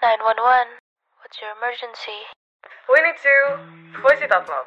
[0.00, 0.80] 911.
[1.20, 2.24] What's your emergency?
[2.88, 3.36] We need to
[4.00, 4.64] voice it out loud.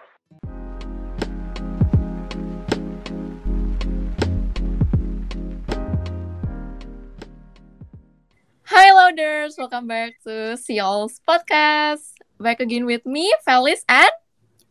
[8.70, 12.14] Hi loaders, welcome back to Seal's podcast.
[12.38, 14.14] Back again with me, Felis and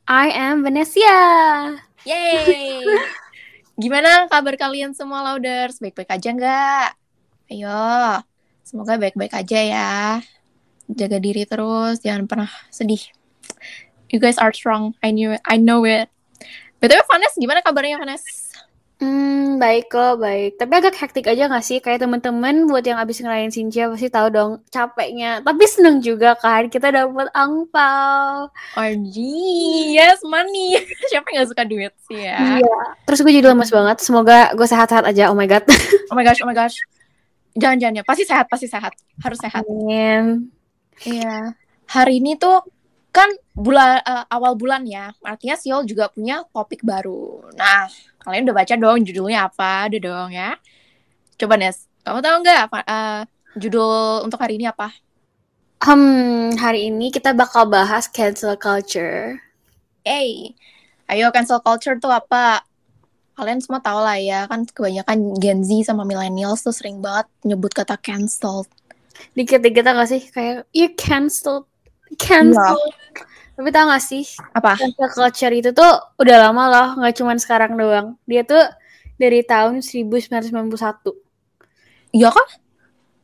[0.06, 1.82] I am Venesia.
[2.06, 2.86] Yay!
[3.82, 5.82] Gimana kabar kalian semua loaders?
[5.82, 6.88] Baik-baik aja nggak?
[7.50, 8.22] Ayo,
[8.62, 10.22] semoga baik-baik aja ya.
[10.92, 13.00] Jaga diri terus, jangan pernah sedih.
[14.12, 16.12] You guys are strong, I knew it, I know it.
[16.84, 18.52] BTW Vanes, gimana kabarnya Vanes?
[19.02, 20.62] Hmm, baik kok, baik.
[20.62, 21.82] Tapi agak hektik aja gak sih?
[21.82, 25.42] Kayak temen-temen buat yang abis ngelayan Sinja pasti tahu dong capeknya.
[25.42, 28.46] Tapi seneng juga kan, kita dapat angpau.
[28.78, 29.16] OMG,
[29.98, 30.78] yes, money.
[31.10, 32.62] Siapa yang gak suka duit sih ya?
[32.62, 32.78] Iya.
[33.02, 33.98] Terus gue jadi lemes banget.
[34.06, 35.34] Semoga gue sehat-sehat aja.
[35.34, 35.66] Oh my god.
[36.06, 36.78] Oh my gosh, oh my gosh.
[37.58, 38.94] Jangan-jangan ya, pasti sehat, pasti sehat.
[39.18, 39.66] Harus sehat.
[39.66, 40.46] Amin.
[41.02, 41.56] Iya.
[41.88, 42.60] Hari ini tuh
[43.12, 45.12] kan bulan eh, awal bulan ya.
[45.24, 47.52] Artinya Siol juga punya topik baru.
[47.56, 47.88] Nah,
[48.24, 49.88] kalian udah baca dong judulnya apa?
[49.92, 50.56] Udah dong ya.
[51.36, 53.22] Coba Nes, kamu tahu nggak apa eh,
[53.58, 54.92] judul untuk hari ini apa?
[55.82, 59.42] Hmm, hari ini kita bakal bahas cancel culture.
[60.06, 60.54] Hey,
[61.10, 62.62] ayo cancel culture tuh apa?
[63.34, 67.74] Kalian semua tahu lah ya, kan kebanyakan Gen Z sama millennials tuh sering banget nyebut
[67.74, 68.62] kata cancel.
[69.36, 70.22] Dikit-dikit gak sih?
[70.28, 71.68] Kayak, you cancel.
[72.20, 72.78] Cancel.
[73.52, 74.24] Tapi tau gak sih?
[74.56, 74.76] Apa?
[74.76, 78.16] Cancel culture itu tuh udah lama loh, nggak cuma sekarang doang.
[78.24, 78.64] Dia tuh
[79.20, 81.12] dari tahun 1991.
[82.12, 82.48] Iya kan?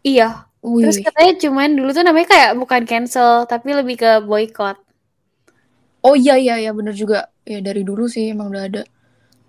[0.05, 0.29] Iya.
[0.59, 0.85] Wih.
[0.85, 4.79] Terus katanya cuman dulu tuh namanya kayak bukan cancel, tapi lebih ke boycott.
[6.03, 7.31] Oh iya iya iya bener juga.
[7.47, 8.83] Ya dari dulu sih emang udah ada.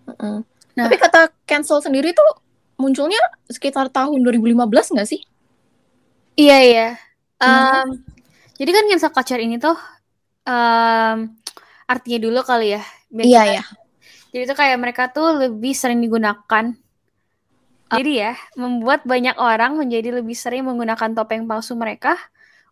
[0.10, 0.38] Heeh.
[0.78, 0.86] Nah.
[0.88, 2.26] Tapi kata cancel sendiri tuh
[2.80, 3.20] munculnya
[3.52, 5.22] sekitar tahun 2015 nggak sih?
[6.40, 6.88] Iya iya.
[7.36, 7.84] Gimana?
[7.84, 7.90] Em,
[8.56, 9.76] jadi kan cancel culture ini tuh
[10.48, 11.18] em,
[11.84, 12.84] artinya dulu kali ya.
[13.12, 13.64] biar Iya kita- ya.
[14.30, 16.66] Jadi tuh kayak mereka tuh lebih sering digunakan.
[17.90, 22.14] Jadi ya, membuat banyak orang menjadi lebih sering menggunakan topeng palsu mereka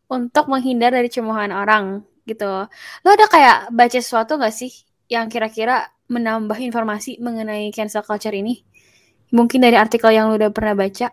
[0.05, 2.69] untuk menghindar dari cemoohan orang gitu.
[3.01, 4.69] Lo ada kayak baca sesuatu gak sih
[5.09, 8.61] yang kira-kira menambah informasi mengenai cancel culture ini?
[9.33, 11.09] Mungkin dari artikel yang lo udah pernah baca.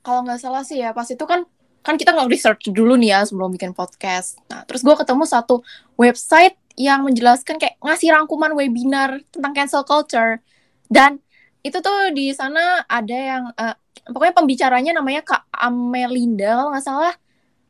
[0.00, 1.44] Kalau nggak salah sih ya pas itu kan
[1.80, 4.40] kan kita nggak research dulu nih ya sebelum bikin podcast.
[4.48, 5.64] Nah terus gue ketemu satu
[5.96, 10.40] website yang menjelaskan kayak ngasih rangkuman webinar tentang cancel culture
[10.88, 11.20] dan
[11.60, 13.76] itu tuh di sana ada yang eh,
[14.08, 17.14] pokoknya pembicaranya namanya Kak Amelinda kalau nggak salah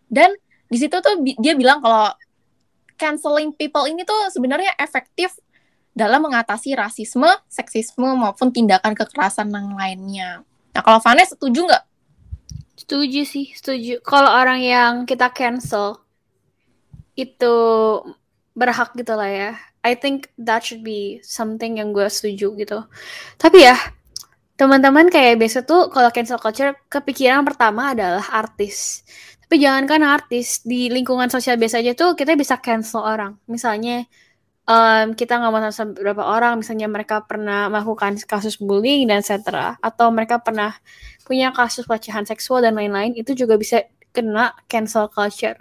[0.07, 0.31] dan
[0.71, 2.15] di situ tuh bi- dia bilang kalau
[2.95, 5.35] canceling people ini tuh sebenarnya efektif
[5.91, 10.31] dalam mengatasi rasisme, seksisme maupun tindakan kekerasan yang lainnya.
[10.71, 11.85] Nah kalau Vanessa setuju nggak?
[12.81, 14.01] Setuju sih, setuju.
[14.01, 16.01] Kalau orang yang kita cancel
[17.13, 17.55] itu
[18.57, 19.53] berhak gitu lah ya.
[19.85, 22.81] I think that should be something yang gue setuju gitu.
[23.37, 23.77] Tapi ya,
[24.57, 29.05] teman-teman kayak biasa tuh kalau cancel culture kepikiran pertama adalah artis.
[29.45, 33.37] Tapi jangankan artis, di lingkungan sosial biasa aja tuh kita bisa cancel orang.
[33.45, 34.09] Misalnya
[34.69, 39.77] em, kita nggak mau sama beberapa orang, misalnya mereka pernah melakukan kasus bullying dan etc.
[39.81, 40.77] Atau mereka pernah
[41.31, 45.55] punya kasus pelecehan seksual dan lain-lain, itu juga bisa kena cancel culture.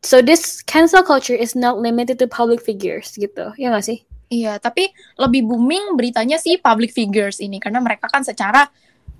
[0.00, 4.00] So this cancel culture is not limited to public figures gitu, ya nggak sih?
[4.32, 4.88] Iya, tapi
[5.20, 8.72] lebih booming beritanya sih public figures ini karena mereka kan secara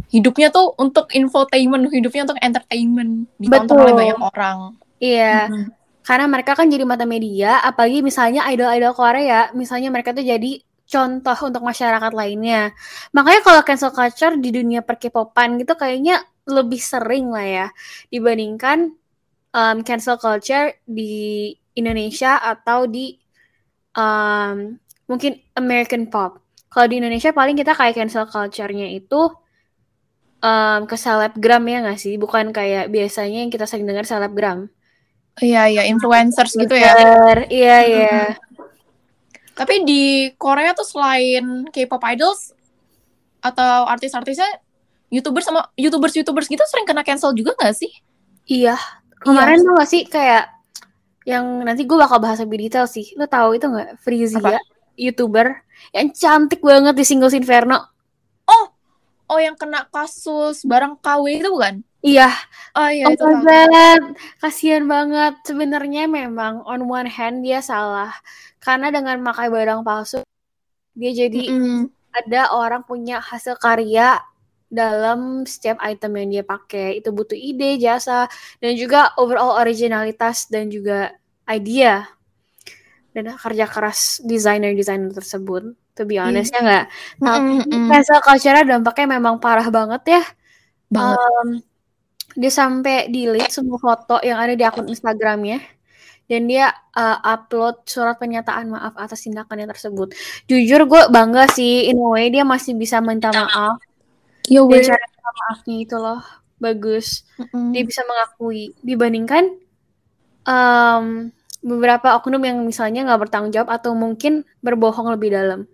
[0.09, 3.84] hidupnya tuh untuk infotainment, hidupnya untuk entertainment, ditonton Betul.
[3.84, 4.59] oleh banyak orang.
[4.97, 5.65] Iya, Mhm.
[6.00, 11.39] karena mereka kan jadi mata media, apalagi misalnya idol-idol Korea, misalnya mereka tuh jadi contoh
[11.47, 12.75] untuk masyarakat lainnya.
[13.15, 17.67] Makanya kalau cancel culture di dunia per-K-popan gitu kayaknya lebih sering lah ya
[18.11, 18.91] dibandingkan
[19.55, 23.15] um, cancel culture di Indonesia atau di
[23.95, 24.75] um,
[25.06, 26.43] mungkin American pop.
[26.71, 29.31] Kalau di Indonesia paling kita kayak cancel culture-nya itu
[30.43, 32.15] um, ke selebgram ya nggak sih?
[32.19, 34.66] Bukan kayak biasanya yang kita sering dengar selebgram.
[35.41, 36.92] Iya, iya, influencers gitu ya.
[37.48, 38.19] Iya, iya.
[39.60, 42.57] Tapi di Korea tuh selain K-pop idols
[43.45, 44.48] atau artis-artisnya
[45.12, 47.92] YouTubers sama YouTubers-YouTubers gitu sering kena cancel juga nggak sih?
[48.48, 48.80] Iya.
[49.21, 50.48] Kemarin tuh gak sih kayak
[51.28, 53.12] yang nanti gue bakal bahas lebih detail sih.
[53.21, 54.01] Lo tahu itu nggak?
[54.01, 54.57] Frizia, Apa?
[54.97, 55.53] YouTuber
[55.92, 57.84] yang cantik banget di Singles Inferno.
[59.30, 61.86] Oh, yang kena kasus barang KW itu bukan?
[62.01, 62.29] Iya,
[62.79, 63.25] Oh iya itu.
[63.25, 64.03] God,
[64.43, 65.33] kasihan banget.
[65.49, 68.15] Sebenarnya memang on one hand dia salah
[68.63, 70.21] karena dengan makai barang palsu
[70.95, 71.91] dia jadi Mm-mm.
[72.15, 74.19] ada orang punya hasil karya
[74.71, 77.03] dalam setiap item yang dia pakai.
[77.03, 78.27] Itu butuh ide, jasa,
[78.63, 81.15] dan juga overall originalitas dan juga
[81.51, 82.07] idea
[83.15, 85.75] dan kerja keras desainer-desainer tersebut.
[85.99, 86.85] To be honest ya nggak.
[87.21, 87.87] Nah, Mm, mm, mm.
[87.91, 90.23] cancel culture dampaknya memang parah banget ya.
[90.91, 91.19] banget.
[91.43, 91.49] Um,
[92.38, 95.59] dia sampai delete semua foto yang ada di akun Instagramnya
[96.30, 100.15] dan dia uh, upload surat pernyataan maaf atas tindakannya tersebut.
[100.47, 103.82] Jujur gue bangga sih in a way dia masih bisa minta maaf
[104.47, 104.86] Yo, dan weh.
[104.86, 106.22] cara minta maafnya itu loh
[106.62, 107.27] bagus.
[107.34, 107.74] Mm-mm.
[107.74, 109.59] Dia bisa mengakui dibandingkan
[110.47, 111.34] um,
[111.66, 115.66] beberapa oknum yang misalnya nggak bertanggung jawab atau mungkin berbohong lebih dalam.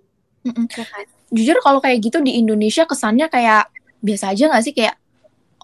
[0.47, 1.05] Ya kan?
[1.35, 3.69] Jujur kalau kayak gitu di Indonesia kesannya kayak
[4.01, 4.95] biasa aja nggak sih kayak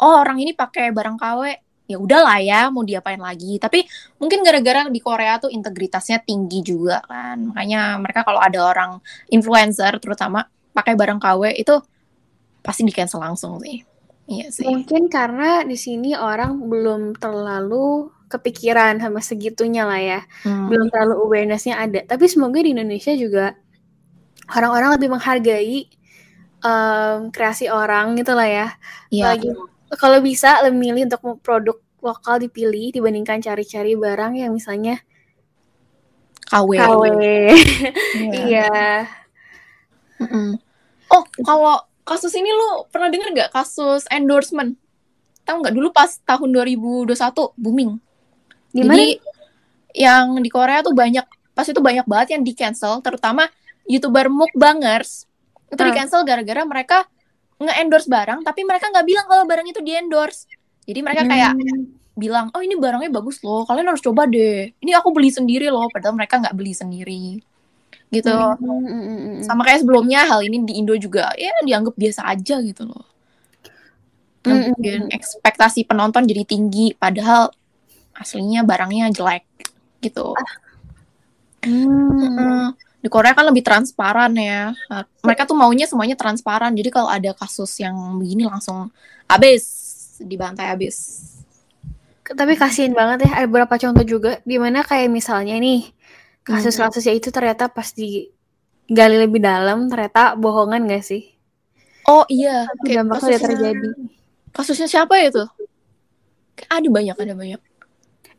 [0.03, 1.43] oh orang ini pakai barang KW
[1.87, 3.85] ya udahlah ya mau diapain lagi tapi
[4.17, 8.91] mungkin gara-gara di Korea tuh integritasnya tinggi juga kan makanya mereka kalau ada orang
[9.29, 11.75] influencer terutama pakai barang KW itu
[12.63, 13.83] pasti di cancel langsung sih
[14.31, 20.21] iya sih Mungkin karena di sini orang belum terlalu kepikiran sama segitunya lah ya.
[20.41, 20.73] Hmm.
[20.73, 22.01] belum terlalu awarenessnya ada.
[22.09, 23.53] Tapi semoga di Indonesia juga
[24.49, 25.79] orang-orang lebih menghargai
[26.65, 28.69] em, kreasi orang gitu lah ya.
[29.13, 29.37] Iya.
[29.37, 29.53] Lagi
[30.01, 34.99] kalau bisa lebih milih untuk produk lokal dipilih dibandingkan cari-cari barang yang misalnya
[36.51, 36.71] KW.
[36.77, 37.03] KW.
[37.17, 37.55] Iya.
[38.45, 38.71] Iya.
[40.21, 40.61] Mm-mm.
[41.09, 44.77] Oh, kalau kasus ini lu pernah denger nggak kasus endorsement?
[45.43, 47.13] Tahu nggak dulu pas tahun 2021
[47.59, 47.99] booming.
[48.73, 48.95] Gimana?
[48.95, 49.09] Jadi
[49.93, 53.49] yang di Korea tuh banyak pas itu banyak banget yang di cancel, terutama
[53.85, 55.29] youtuber mukbangers
[55.69, 55.89] itu Ah.
[55.89, 56.99] di cancel gara-gara mereka
[57.67, 60.47] nge-endorse barang tapi mereka nggak bilang kalau barang itu di endorse.
[60.89, 61.95] Jadi mereka kayak Hmm.
[62.13, 64.69] bilang, oh ini barangnya bagus loh, kalian harus coba deh.
[64.83, 67.41] Ini aku beli sendiri loh, padahal mereka nggak beli sendiri.
[68.13, 68.29] Gitu.
[68.29, 69.43] Hmm, hmm, hmm, hmm, hmm.
[69.49, 73.05] Sama kayak sebelumnya hal ini di Indo juga ya dianggap biasa aja gitu loh.
[74.43, 77.55] Yang Mm, mm, bikin ekspektasi penonton jadi tinggi padahal
[78.19, 79.47] aslinya barangnya jelek
[80.03, 80.35] gitu.
[81.65, 82.75] Hmm.
[83.03, 84.71] Di Korea kan lebih transparan ya.
[84.87, 86.71] Nah, Mereka tuh maunya semuanya transparan.
[86.71, 88.95] Jadi kalau ada kasus yang begini langsung
[89.27, 89.67] habis
[90.23, 91.27] dibantai habis.
[92.23, 95.91] Tapi kasihin banget ya, ada beberapa contoh juga di mana kayak misalnya nih
[96.47, 101.35] kasus-kasusnya itu ternyata pas digali lebih dalam ternyata bohongan gak sih?
[102.07, 103.89] Oh iya, kayak dampaknya kasusnya, terjadi.
[104.55, 105.49] kasusnya siapa ya tuh?
[106.71, 107.61] Ada banyak, ada banyak.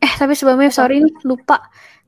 [0.00, 1.60] Eh tapi sebelumnya sorry nih lupa.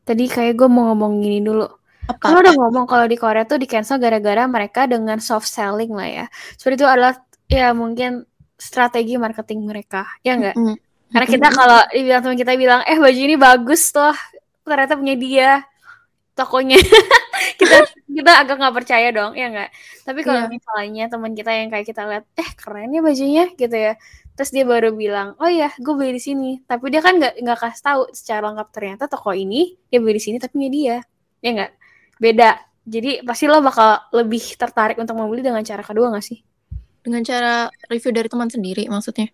[0.04, 1.64] Tadi kayak gue mau ngomong gini dulu.
[2.06, 2.22] Apa?
[2.22, 6.08] Kalau udah ngomong kalau di Korea tuh di cancel gara-gara mereka dengan soft selling lah
[6.08, 6.26] ya.
[6.54, 7.18] Seperti itu adalah
[7.50, 8.22] ya mungkin
[8.56, 10.56] strategi marketing mereka, ya enggak?
[10.56, 10.76] Mm.
[11.12, 14.14] Karena kita kalau dibilang teman kita bilang, eh baju ini bagus tuh,
[14.66, 15.50] ternyata punya dia
[16.34, 16.76] tokonya.
[17.60, 17.76] kita
[18.10, 19.70] kita agak nggak percaya dong, ya nggak?
[20.02, 20.50] Tapi kalau Iya.
[20.50, 23.94] misalnya teman kita yang kayak kita lihat, eh keren ya bajunya gitu ya.
[24.36, 26.50] Terus dia baru bilang, oh iya, gue beli di sini.
[26.66, 30.22] Tapi dia kan nggak nggak kasih tahu secara lengkap ternyata toko ini dia beli di
[30.22, 30.96] sini tapi punya dia,
[31.40, 31.72] ya nggak?
[32.16, 32.56] Beda.
[32.86, 36.38] Jadi pasti lo bakal lebih tertarik untuk membeli dengan cara kedua nggak sih?
[37.02, 39.28] Dengan cara review dari teman sendiri maksudnya.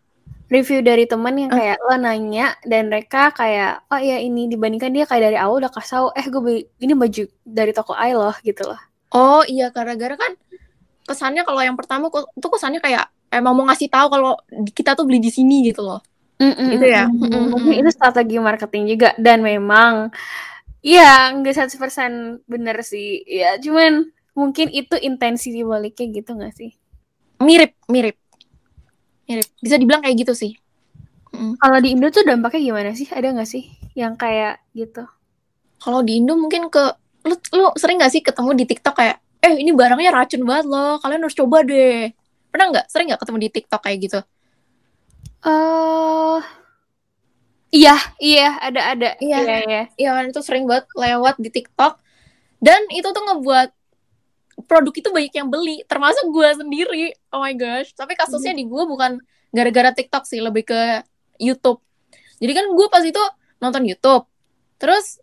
[0.52, 1.56] review dari temen yang Ah.
[1.56, 5.72] kayak lo nanya dan mereka kayak oh iya ini dibandingkan dia kayak dari awal udah
[5.72, 8.76] kasih tahu eh gue beli ini baju dari toko I loh gitu loh
[9.16, 10.36] Oh iya, gara-gara kan
[11.04, 14.36] kesannya kalau yang pertama tuh kesannya kayak emang mau ngasih tahu kalau
[14.76, 16.04] kita tuh beli di sini gitu loh.
[16.36, 17.08] Gitu ya?
[17.08, 17.56] Mm-mm.
[17.56, 20.12] mungkin itu strategi marketing juga dan memang
[20.82, 26.72] ya nggak 100% bener sih ya cuman mungkin itu intensi dibaliknya gitu gak sih
[27.42, 28.16] Mirip, mirip.
[29.26, 29.46] Mirip.
[29.58, 30.52] Bisa dibilang kayak gitu sih.
[31.32, 31.56] Mm.
[31.56, 33.64] kalau di Indo tuh dampaknya gimana sih ada nggak sih
[33.96, 35.08] yang kayak gitu
[35.82, 36.84] Kalau di Indo mungkin ke
[37.28, 41.02] lu, lu sering gak sih ketemu di TikTok kayak eh ini barangnya racun banget loh,
[41.02, 42.14] kalian harus coba deh.
[42.52, 42.86] Pernah nggak?
[42.92, 44.20] Sering nggak ketemu di TikTok kayak gitu?
[45.42, 46.38] eh
[47.72, 49.08] iya iya ada ada.
[49.18, 49.38] Iya.
[49.42, 49.82] iya iya.
[49.96, 51.98] Iya kan itu sering banget lewat di TikTok.
[52.62, 53.68] Dan itu tuh ngebuat
[54.68, 57.04] produk itu banyak yang beli termasuk gue sendiri.
[57.32, 57.90] Oh my gosh.
[57.96, 59.18] Tapi kasusnya di gue bukan
[59.50, 61.02] gara-gara TikTok sih lebih ke
[61.40, 61.80] YouTube.
[62.38, 63.22] Jadi kan gue pas itu
[63.58, 64.28] nonton YouTube.
[64.78, 65.18] Terus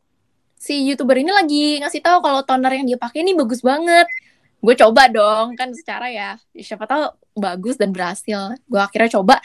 [0.59, 4.07] si youtuber ini lagi ngasih tahu kalau toner yang dia pakai ini bagus banget.
[4.59, 8.55] Gue coba dong kan secara ya siapa tahu bagus dan berhasil.
[8.67, 9.39] Gue akhirnya coba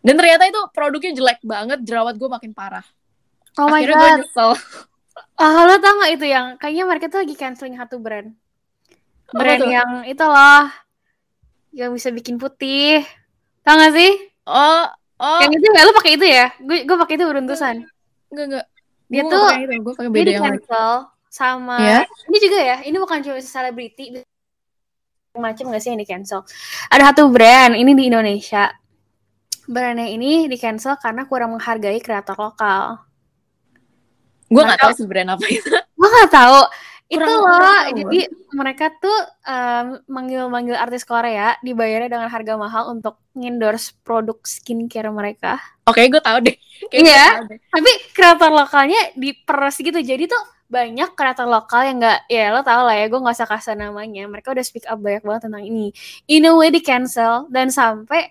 [0.00, 2.84] dan ternyata itu produknya jelek banget jerawat gue makin parah
[3.56, 4.52] oh my akhirnya god gue nyesel
[5.36, 8.28] Ah, lo tau gak itu yang kayaknya mereka tuh lagi canceling satu brand.
[9.32, 9.68] Brand tuh?
[9.68, 10.64] yang itu loh.
[11.72, 13.04] Yang bisa bikin putih.
[13.60, 14.12] Tau gak sih?
[14.44, 14.84] Oh,
[15.16, 16.46] oh, Yang itu gak lo pakai itu ya?
[16.56, 17.84] Gue gue pakai itu beruntusan.
[18.28, 18.66] enggak enggak.
[19.08, 20.52] Dia Gua tuh- gue pakai Dia beda di yang lain.
[20.60, 20.90] cancel
[21.26, 21.98] sama Ya?
[22.26, 22.76] ini juga ya.
[22.80, 24.04] Ini bukan cuma selebriti.
[25.32, 26.42] macam nggak sih yang di cancel
[26.90, 28.66] ada satu brand ini di Indonesia
[29.70, 32.98] brandnya ini di cancel karena kurang menghargai kreator lokal
[34.46, 35.70] Gue nggak tahu sebenarnya apa itu.
[35.70, 36.60] gue nggak tahu
[37.06, 38.20] itu loh kurang jadi
[38.52, 45.58] mereka tuh em, manggil-manggil artis Korea dibayarnya dengan harga mahal untuk endorse produk skincare mereka
[45.86, 46.54] Oke, gue tahu deh.
[46.90, 47.24] Kayak Iya.
[47.32, 47.58] tahu deh.
[47.68, 52.86] tapi kreator lokalnya diperes gitu jadi tuh banyak kreator lokal yang nggak ya lo tau
[52.86, 55.90] lah ya gue nggak usah kasih namanya mereka udah speak up banyak banget tentang ini
[56.26, 58.30] in a way di cancel dan sampai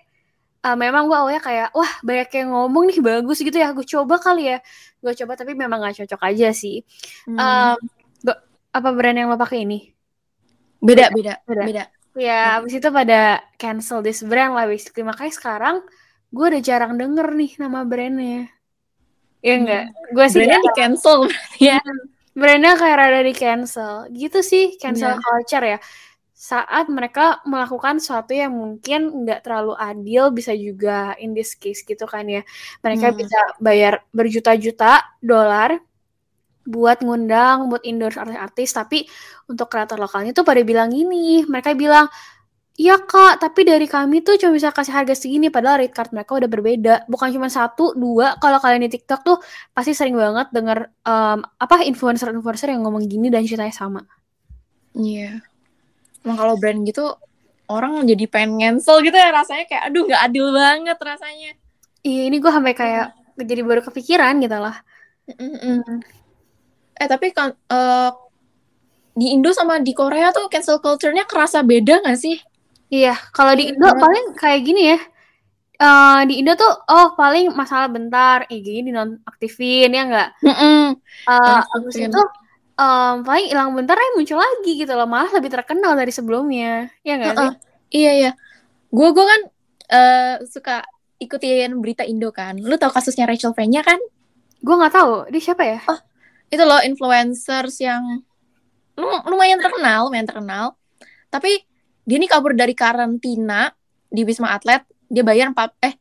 [0.64, 3.72] uh, memang gue awalnya kayak wah banyak yang ngomong nih bagus gitu ya.
[3.72, 4.58] Gue coba kali ya.
[5.00, 6.84] Gue coba tapi memang nggak cocok aja sih.
[7.28, 7.38] Hmm.
[7.38, 7.76] Um,
[8.24, 9.90] gua- apa brand yang lo pakai ini?
[10.80, 11.64] Beda, beda, beda.
[11.68, 11.84] beda.
[12.18, 15.04] ya abis itu pada cancel this brand lah basically.
[15.06, 15.76] Makanya sekarang
[16.30, 18.48] gue udah jarang denger nih nama brandnya.
[19.40, 21.18] Ya enggak gue sih Brandnya di cancel.
[22.40, 23.94] brandnya kayak rada di cancel.
[24.12, 25.22] Gitu sih cancel Iya.
[25.22, 25.78] culture ya
[26.40, 32.08] saat mereka melakukan sesuatu yang mungkin nggak terlalu adil bisa juga in this case gitu
[32.08, 32.40] kan ya
[32.80, 33.18] mereka Hmm.
[33.20, 35.76] bisa bayar berjuta-juta dolar
[36.64, 38.98] buat ngundang buat endorse artis-artis tapi
[39.52, 42.08] untuk kreator lokalnya tuh pada bilang gini mereka bilang
[42.80, 46.32] Iya kak, tapi dari kami tuh cuma bisa kasih harga segini padahal rate card mereka
[46.40, 46.94] udah berbeda.
[47.12, 48.40] Bukan cuma satu, dua.
[48.40, 49.36] Kalau kalian di TikTok tuh
[49.76, 54.00] pasti sering banget denger em, apa influencer-influencer yang ngomong gini dan ceritanya sama.
[54.94, 55.42] Iya.
[56.24, 57.16] Emang kalau brand gitu
[57.70, 61.50] orang jadi pengen cancel gitu ya rasanya kayak aduh nggak adil banget rasanya.
[62.00, 63.06] Iya, ini gue sampai kayak
[63.40, 64.76] jadi baru kepikiran gitu lah.
[65.30, 66.02] Mm-mm.
[66.98, 68.10] Eh tapi kan eh,
[69.14, 72.36] di Indo sama di Korea tuh cancel culture-nya kerasa beda nggak sih?
[72.90, 74.98] Iya, kalau di Indo Menurut- paling kayak gini ya.
[75.80, 80.28] Eh di Indo tuh oh paling masalah bentar, IG-nya dinonaktifin ya enggak?
[80.44, 80.98] Mm-mm.
[81.24, 81.76] Eh Nonaktifin.
[81.80, 82.22] abis itu
[82.80, 85.04] em, paling hilang bentar ya muncul lagi gitu loh.
[85.04, 86.88] Malah lebih terkenal dari sebelumnya.
[87.04, 87.44] Ya enggak sih?
[87.44, 87.52] Heeh.
[87.90, 88.30] Iya iya.
[88.88, 89.40] Gue gue kan
[89.90, 90.80] eh, suka
[91.20, 92.56] ikutin berita Indo kan.
[92.56, 94.00] Lu tahu kasusnya Rachel Fenya kan?
[94.64, 95.80] Gue nggak tahu dia siapa ya?
[96.48, 98.24] Itu loh influencers yang
[98.96, 100.64] lum- lumayan terkenal, lumayan terkenal.
[101.30, 101.62] Tapi
[102.08, 103.70] dia nih kabur dari karantina
[104.08, 104.82] di Wisma Atlet.
[105.10, 105.94] Dia bayar 4 eh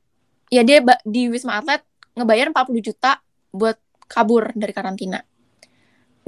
[0.50, 1.82] ya dia di Wisma Atlet
[2.18, 3.22] ngebayar 40 juta
[3.54, 3.78] buat
[4.10, 5.22] kabur dari karantina.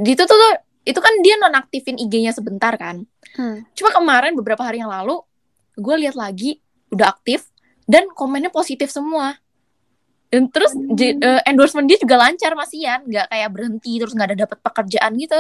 [0.02, 0.40] Di itu tuh
[0.82, 3.06] itu kan dia nonaktifin IG-nya sebentar kan.
[3.38, 3.62] Hmm.
[3.78, 5.22] Cuma kemarin beberapa hari yang lalu
[5.78, 6.58] gue lihat lagi
[6.90, 7.48] udah aktif
[7.86, 9.38] dan komennya positif semua.
[10.32, 14.38] Dan terus j- eh, endorsement dia juga lancar masian, nggak kayak berhenti terus nggak ada
[14.48, 15.40] dapat pekerjaan gitu.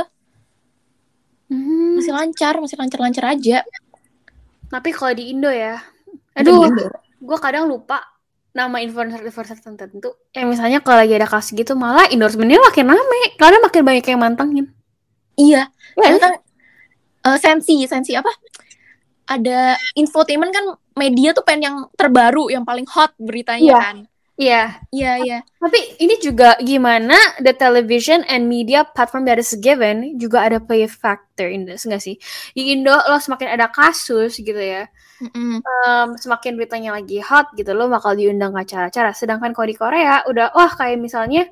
[1.52, 2.00] Hmm.
[2.00, 3.66] Masih lancar, masih lancar-lancar aja.
[4.72, 5.80] Tapi kalau di Indo ya,
[6.36, 6.84] aduh, di
[7.22, 8.00] gue kadang lupa
[8.52, 10.12] nama influencer-influencer tertentu.
[10.36, 14.20] Yang misalnya kalau lagi ada kasus gitu, malah endorsementnya makin rame, karena makin banyak yang
[14.20, 14.66] mantengin.
[15.40, 16.34] Iya, Ya, itu kan
[17.28, 18.30] eh, sensi, sensi apa?
[19.32, 20.66] Ada infotainment kan
[21.00, 23.78] media tuh pengen yang terbaru, yang paling hot beritanya Iya.
[23.80, 23.98] kan.
[24.40, 25.38] Iya, Iya, iya.
[25.62, 27.14] tapi ini juga gimana
[27.46, 32.02] the television and media platform that is given juga ada play factor in this, nggak
[32.02, 32.16] sih?
[32.58, 34.88] Di Indo lo semakin ada kasus gitu ya,
[35.22, 35.62] Mm-mm.
[35.62, 39.12] em, semakin beritanya lagi hot gitu lo bakal diundang ke acara-acara.
[39.14, 41.46] Sedangkan kalau di Korea udah wah kayak misalnya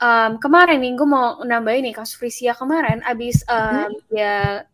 [0.00, 4.64] em, kemarin nih gue mau nambahin nih kasus Frisia kemarin abis em, dia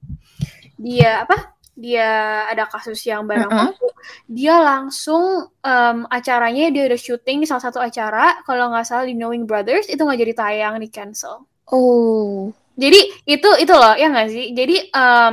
[0.77, 3.69] dia apa dia ada kasus yang barang Mm-mm.
[3.77, 3.89] bukti,
[4.25, 9.13] dia langsung em, acaranya dia udah syuting di salah satu acara kalau nggak salah di
[9.13, 12.55] Knowing Brothers itu nggak jadi tayang di cancel Oh.
[12.79, 15.33] jadi itu itu loh ya nggak sih jadi em,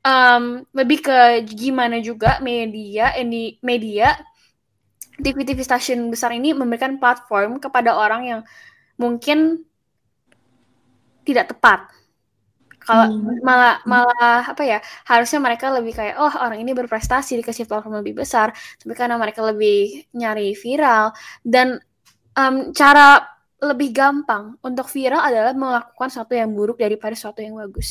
[0.00, 4.16] em, lebih ke gimana juga media ini media
[5.20, 8.40] TV-TV stasiun besar ini memberikan platform kepada orang yang
[8.96, 9.60] mungkin
[11.28, 11.84] tidak tepat
[12.90, 13.38] kalau Hmm.
[13.48, 14.78] malah malah apa ya
[15.10, 18.48] harusnya mereka lebih kayak oh orang ini berprestasi dikasih platform lebih besar.
[18.80, 19.76] Tapi karena mereka lebih
[20.20, 21.04] nyari viral
[21.54, 21.78] dan
[22.40, 23.22] em, cara
[23.68, 27.90] lebih gampang untuk viral adalah melakukan sesuatu yang buruk daripada sesuatu yang bagus.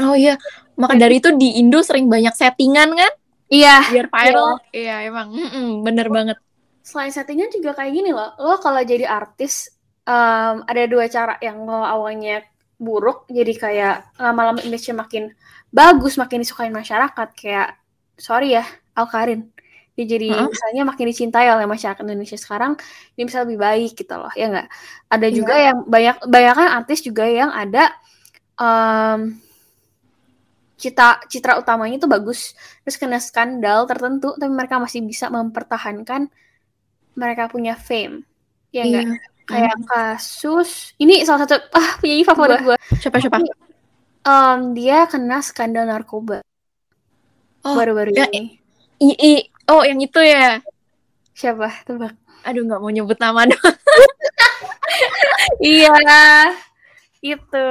[0.00, 0.34] Oh iya,
[0.80, 3.12] maka dari itu di Indo sering banyak settingan kan?
[3.52, 3.76] Iya.
[3.92, 4.50] Biar viral.
[4.72, 5.28] Iya, emang.
[5.36, 6.38] Mm-mm, bener banget.
[6.82, 8.34] selain settingan juga kayak gini loh.
[8.42, 9.70] Lo kalau jadi artis
[10.02, 12.42] em, ada dua cara yang lo awalnya
[12.82, 15.30] buruk jadi kayak lama-lama image makin
[15.70, 17.78] bagus makin disukai masyarakat kayak
[18.18, 18.66] sorry ya
[18.98, 19.48] Alkarin
[19.92, 20.48] dia jadi Heeh.
[20.50, 22.74] misalnya makin dicintai oleh masyarakat Indonesia sekarang
[23.14, 24.68] dia bisa lebih baik gitu loh ya nggak
[25.08, 25.36] ada Iya.
[25.36, 27.92] juga yang banyak banyak kan artis juga yang ada
[28.56, 29.36] em,
[30.74, 36.26] cita citra utamanya tuh bagus terus kena skandal tertentu tapi mereka masih bisa mempertahankan
[37.14, 38.26] mereka punya fame
[38.74, 39.31] ya enggak Iya.
[39.48, 43.42] Kayak kasus ini salah satu ah penyanyi favorit gue Siapa siapa?
[44.22, 46.42] Em, dia kena skandal narkoba
[47.62, 48.58] Oh, baru-baru ya, ini.
[48.98, 49.32] I, I,
[49.70, 50.58] oh yang itu ya.
[51.30, 51.86] Siapa?
[51.86, 52.18] Tebak.
[52.42, 53.74] Aduh nggak mau nyebut nama dong.
[55.62, 55.94] iya.
[57.22, 57.70] Itu.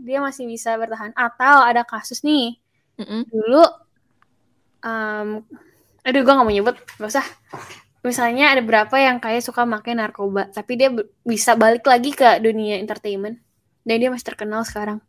[0.00, 1.12] Dia masih bisa bertahan.
[1.12, 2.56] Atau ada kasus nih.
[2.96, 3.28] Mm-mm.
[3.28, 3.64] Dulu
[4.80, 5.44] um,
[6.08, 7.26] aduh gue gak mau nyebut, gak usah.
[8.08, 10.88] Misalnya ada berapa yang kayak suka pakai narkoba, tapi dia
[11.28, 13.36] bisa balik lagi ke dunia entertainment.
[13.84, 15.04] Dan dia masih terkenal sekarang.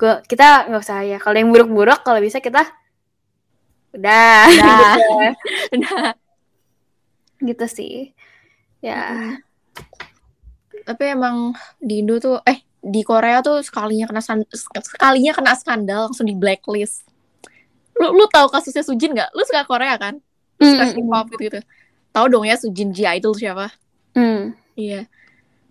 [0.00, 1.20] Gua, kita nggak usah ya.
[1.20, 2.64] Kalau yang buruk-buruk, kalau bisa kita
[3.92, 4.92] udah, Udah.
[5.76, 5.96] gitu.
[7.44, 7.94] Gitu sih.
[8.80, 9.36] Ya.
[10.88, 14.22] tapi emang di Indo tuh eh di Korea tuh sekalinya kena
[14.80, 17.04] sekalinya kena skandal langsung di blacklist.
[18.00, 19.36] Lu lu tahu kasusnya Sujin nggak?
[19.36, 20.16] Lu suka Korea kan?
[20.56, 21.60] Suka Mm, K-pop gitu gitu.
[22.14, 23.70] Tahu dong ya Sujin G Idol siapa?
[24.16, 25.06] mm, Iya.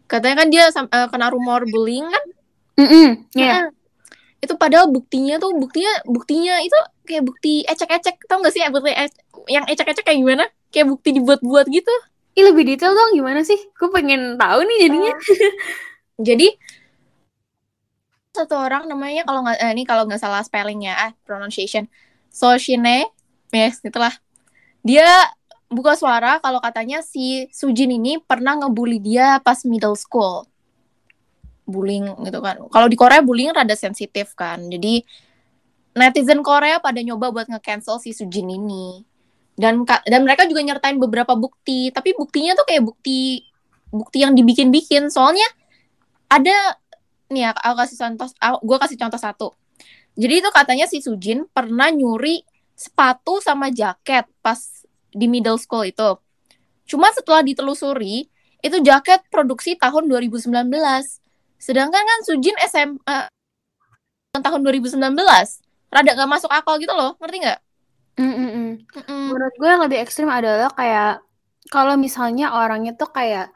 [0.08, 2.24] Katanya kan dia eh, kena rumor bullying kan?
[2.79, 3.51] mm, mm, iya.
[3.60, 3.65] Nah,
[4.38, 6.77] itu padahal buktinya tuh buktinya buktinya itu
[7.10, 11.65] kayak bukti ecek-ecek tau gak sih bukti ec- yang ecek-ecek kayak gimana kayak bukti dibuat-buat
[11.74, 11.89] gitu
[12.38, 13.58] Ih, lebih detail dong gimana sih?
[13.82, 15.13] Gue pengen tahu nih jadinya.
[16.22, 16.48] jadi
[18.38, 21.89] satu orang namanya kalau nggak eh, ini kalau nggak salah spellingnya ah pronunciation
[22.29, 23.10] Soshine
[23.50, 24.13] yes itulah
[24.86, 25.10] dia
[25.67, 30.47] buka suara kalau katanya si Sujin ini pernah ngebully dia pas middle school.
[31.67, 32.55] Bullying gitu kan.
[32.71, 34.63] Kalau di Korea bullying rada sensitif kan.
[34.71, 35.03] Jadi
[35.97, 39.03] netizen Korea pada nyoba buat nge-cancel si Sujin ini.
[39.57, 41.91] Dan dan mereka juga nyertain beberapa bukti.
[41.91, 43.43] Tapi buktinya tuh kayak bukti
[43.91, 45.12] bukti yang dibikin-bikin.
[45.12, 45.47] Soalnya
[46.31, 46.79] ada
[47.27, 48.27] nih ya aku kasih contoh
[48.63, 49.47] gue kasih contoh satu.
[50.15, 52.41] Jadi itu katanya si Sujin pernah nyuri
[52.77, 54.76] sepatu sama jaket pas
[55.12, 56.18] di middle school itu
[56.88, 58.28] cuma setelah ditelusuri
[58.64, 60.50] itu jaket produksi tahun 2019
[61.58, 63.28] sedangkan kan Sujin SM eh,
[64.38, 64.98] tahun 2019
[65.88, 67.60] rada gak masuk akal gitu loh ngerti nggak
[68.18, 68.50] Mm, mm,
[68.98, 69.26] mm.
[69.30, 71.22] Menurut gue yang lebih ekstrim adalah kayak
[71.70, 73.54] kalau misalnya orangnya tuh kayak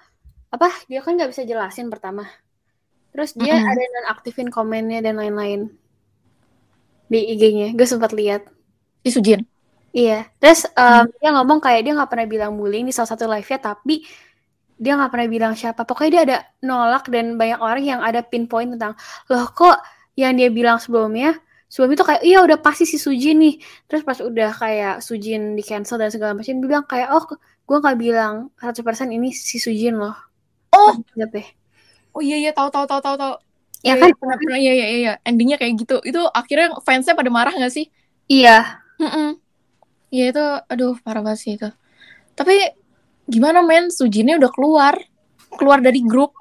[0.53, 2.29] apa dia kan nggak bisa jelasin pertama,
[3.09, 3.71] terus dia Mm-mm.
[3.73, 5.73] ada nonaktifin komennya dan lain-lain
[7.09, 7.73] di IG-nya.
[7.73, 8.45] Gue sempat lihat.
[9.01, 9.41] si Sujin
[9.91, 10.13] Iya.
[10.39, 13.93] Terus em, dia ngomong kayak dia nggak pernah bilang bullying di salah satu live-nya, tapi
[14.81, 15.81] dia nggak pernah bilang siapa.
[15.87, 18.93] Pokoknya dia ada nolak dan banyak orang yang ada pinpoint tentang
[19.31, 19.77] loh kok
[20.19, 21.39] yang dia bilang sebelumnya
[21.71, 23.55] sebelum itu kayak iya udah pasti si Sujin nih.
[23.89, 27.23] Terus pas udah kayak Sujin di cancel dan segala macam dia bilang kayak oh
[27.67, 30.15] gue nggak bilang 100% ini si Sujin loh.
[30.75, 30.93] Oh!
[31.15, 31.47] Deh
[32.15, 33.33] oh iya iya tahu tahu tahu tahu tahu.
[33.85, 34.09] Ya Iya, kan?
[34.13, 35.95] iya, pernah pernah iya iya iya endingnya kayak gitu.
[36.05, 37.85] Itu akhirnya fansnya pada marah gak sih?
[38.29, 38.79] Iya.
[39.01, 39.41] Mm-mm.
[40.11, 41.71] Iya itu, aduh parah banget sih itu.
[42.35, 42.75] Tapi
[43.31, 44.95] gimana men, Sujinnya udah keluar,
[45.55, 46.35] keluar dari grup.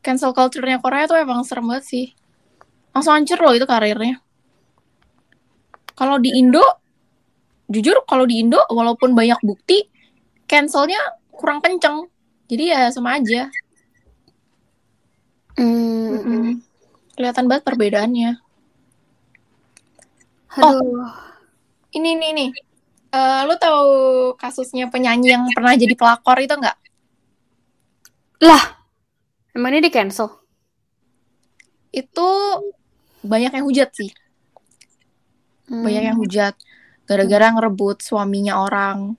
[0.00, 2.06] Cancel culture-nya Korea tuh emang serem banget sih.
[2.94, 4.22] Langsung hancur loh itu karirnya.
[5.98, 6.64] Kalau di Indo,
[7.68, 9.84] jujur kalau di Indo walaupun banyak bukti,
[10.46, 12.06] cancelnya kurang kenceng.
[12.46, 13.50] Jadi ya sama aja.
[15.58, 16.44] Mm, Mm-mm.
[17.18, 18.30] Kelihatan banget perbedaannya.
[20.50, 21.29] aduh
[21.90, 22.50] Ini nih nih.
[23.10, 23.90] Eh, lu tahu
[24.38, 26.78] kasusnya penyanyi yang pernah jadi pelakor itu nggak?
[29.60, 30.40] emangnya di cancel
[31.92, 32.28] itu
[33.20, 34.10] banyak yang hujat sih
[35.68, 36.56] banyak yang hujat
[37.04, 39.14] gara-gara ngerebut suaminya orang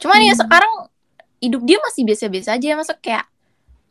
[0.00, 0.40] cuman ya Hmm.
[0.46, 0.72] sekarang
[1.44, 3.28] hidup dia masih biasa-biasa aja masa kayak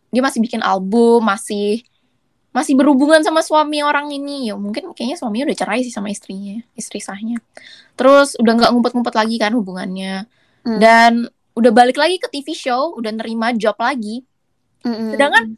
[0.09, 1.85] dia masih bikin album masih
[2.53, 4.53] masih berhubungan sama suami orang ini.
[4.53, 7.41] Ya mungkin kayaknya suaminya udah cerai sih sama istrinya istri sahnya.
[7.97, 10.29] Terus udah nggak ngumpet-ngumpet lagi kan hubungannya.
[10.63, 10.79] Hmm.
[10.79, 11.27] dan
[11.59, 14.23] udah balik lagi ke TV show udah nerima job lagi.
[14.83, 15.15] Mm-mm.
[15.15, 15.55] sedangkan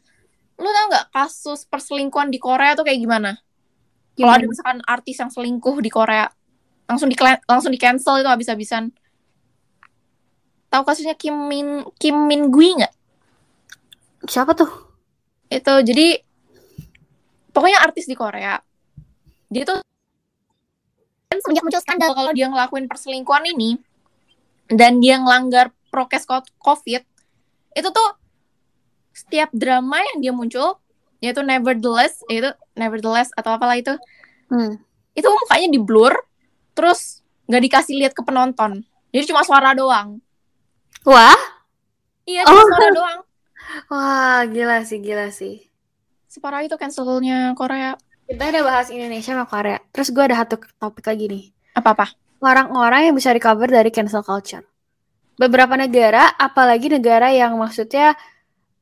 [0.58, 3.38] lu tau nggak kasus perselingkuhan di Korea tuh kayak gimana?
[4.16, 6.26] Kalau ada misalkan artis yang selingkuh di Korea
[6.86, 8.90] langsung di langsung di cancel itu habis-habisan.
[10.70, 12.94] Tahu kasusnya Kim Min Kim Min Gui nggak?
[14.26, 14.70] Siapa tuh?
[15.50, 16.18] Itu jadi
[17.56, 18.60] pokoknya artis di Korea.
[19.48, 19.80] Dia tuh
[21.26, 22.12] kan semenjak muncul skandal.
[22.12, 23.80] Kalau dia ngelakuin perselingkuhan ini
[24.68, 26.28] dan dia ngelanggar prokes
[26.60, 27.00] covid
[27.72, 28.08] itu tuh
[29.16, 30.76] setiap drama yang dia muncul
[31.24, 33.96] yaitu nevertheless yaitu nevertheless atau apalah itu
[34.46, 34.78] Hmm.
[35.10, 36.14] itu mukanya di blur
[36.70, 37.18] terus
[37.50, 38.86] nggak dikasih lihat ke penonton.
[39.10, 40.22] Jadi cuma suara doang.
[41.02, 41.34] Wah?
[42.22, 42.66] Iya cuma Oh.
[42.70, 43.20] suara doang.
[43.90, 45.65] Wah gila sih gila sih
[46.36, 47.96] separah itu cancelnya Korea
[48.28, 52.06] kita udah bahas Indonesia sama Korea terus gue ada satu topik lagi nih apa apa
[52.40, 54.64] orang-orang yang bisa recover dari cancel culture.
[55.36, 58.16] Beberapa negara, apalagi negara yang maksudnya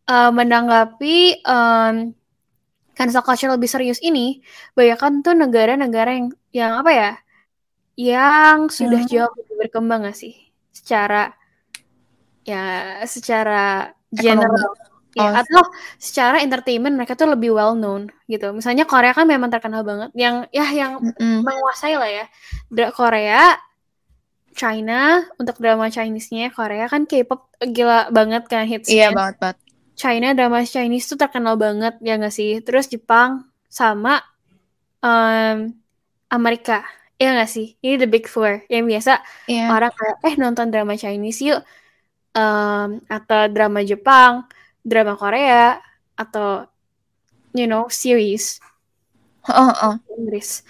[0.07, 1.95] eh, menanggapi em,
[2.95, 4.43] cancel culture lebih serius ini,
[4.79, 7.13] banyak kan tuh negara-negara yang yang apa ya?
[7.95, 9.11] yang sudah Hmm.
[9.11, 10.35] jauh lebih berkembang gak sih?
[10.75, 11.31] Secara
[12.43, 14.51] ya secara general.
[14.51, 14.94] Ekonomi.
[15.15, 15.31] Ya, Oh.
[15.31, 15.63] atau
[15.97, 18.51] secara entertainment mereka tuh lebih well known gitu.
[18.51, 21.47] Misalnya Korea kan memang terkenal banget yang ya yang Mm-mm.
[21.47, 22.25] menguasai lah ya.
[22.67, 23.55] Dra Korea,
[24.55, 28.95] China untuk drama Chinese-nya Korea kan K-pop gila banget kan hitsnya.
[28.95, 29.59] Iya banget banget.
[29.95, 32.59] China drama Chinese tuh terkenal banget ya nggak sih?
[32.63, 34.19] Terus Jepang sama
[34.99, 35.75] em,
[36.31, 36.83] Amerika.
[37.19, 37.79] Ya nggak sih?
[37.79, 39.71] Ini the big four yang biasa Iya.
[39.71, 41.63] orang kayak eh nonton drama Chinese yuk
[42.35, 44.43] Em, atau drama Jepang,
[44.85, 45.81] drama Korea
[46.15, 46.69] atau
[47.51, 48.61] you know series
[49.45, 49.95] Oh, oh.
[50.17, 50.65] Inggris.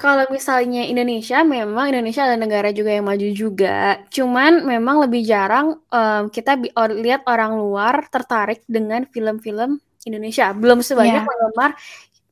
[0.00, 4.00] Kalau misalnya Indonesia, memang Indonesia adalah negara juga yang maju juga.
[4.08, 9.76] Cuman memang lebih jarang em, kita bi- or- lihat orang luar tertarik dengan film-film
[10.08, 10.56] Indonesia.
[10.56, 11.28] Belum sebanyak Iya.
[11.28, 11.70] penggemar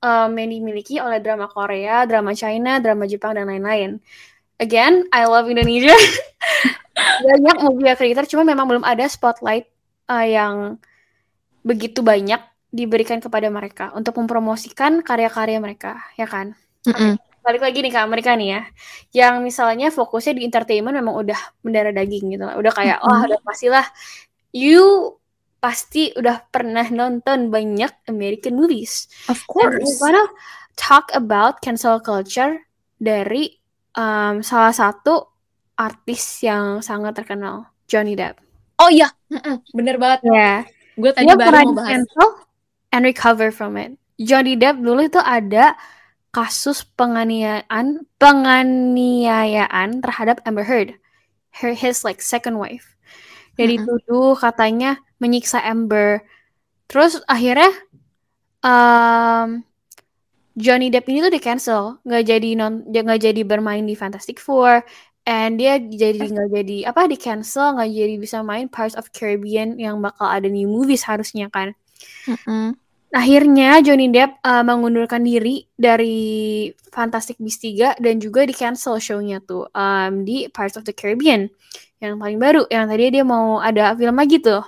[0.01, 4.01] em, yang dimiliki oleh drama Korea, drama China, drama Jepang dan lain-lain.
[4.57, 5.93] Again, I love Indonesia.
[7.29, 9.69] banyak movie creator, cuma memang belum ada spotlight
[10.09, 10.81] eh, yang
[11.63, 16.53] begitu banyak diberikan kepada mereka untuk mempromosikan karya-karya mereka, ya kan?
[16.85, 17.17] Mm-mm.
[17.39, 18.63] balik lagi nih ke Amerika nih ya
[19.17, 23.09] yang misalnya fokusnya di entertainment memang udah mendarah daging gitu udah kayak Mhm.
[23.09, 23.87] wah udah pastilah
[24.53, 25.17] you
[25.59, 29.97] pasti udah pernah nonton banyak American movies Of and we're course.
[29.97, 30.29] gonna
[30.77, 32.69] talk about cancel culture
[33.01, 33.57] dari
[33.97, 35.33] um, salah satu
[35.75, 38.45] artis yang sangat terkenal Johnny Depp
[38.79, 39.07] Oh iya,
[39.77, 40.21] bener banget.
[40.23, 40.49] ya
[41.01, 41.89] Gue tadi dia baru mau bahas.
[41.89, 42.29] cancel
[42.95, 43.97] and recover from it.
[44.19, 45.79] Johnny Depp dulu itu ada
[46.35, 50.99] kasus penganiayaan penganiayaan terhadap Amber Heard,
[51.63, 52.97] her his like second wife.
[53.59, 53.71] Dia Mm-mm.
[53.71, 56.23] dituduh katanya menyiksa Amber.
[56.91, 57.71] Terus akhirnya
[58.63, 59.63] um,
[60.59, 64.83] Johnny Depp ini tuh di cancel, nggak jadi non nggak jadi bermain di Fantastic Four,
[65.29, 69.77] and dia jadi nggak jadi apa di cancel nggak jadi bisa main Pirates of Caribbean
[69.77, 71.77] yang bakal ada new movies harusnya kan.
[72.25, 72.73] Mm-mm.
[73.13, 79.41] Akhirnya Johnny Depp uh, mengundurkan diri dari Fantastic Beasts 3 dan juga di cancel show-nya
[79.45, 81.49] tuh um, di Pirates of the Caribbean
[82.01, 84.61] yang paling baru yang tadi dia mau ada film lagi tuh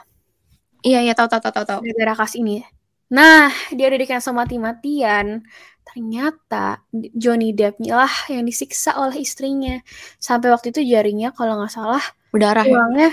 [0.80, 1.66] Iya iya tahu tahu tahu tahu.
[1.68, 1.80] tahu.
[1.84, 2.64] gara-gara kasus ini.
[3.12, 5.44] Nah, dia udah di cancel mati-matian.
[5.90, 9.82] Ternyata Johnny Depp lah yang disiksa oleh istrinya.
[10.22, 12.78] Sampai waktu itu jaringnya kalau nggak salah Berdarah ya.
[12.78, 13.10] tulangnya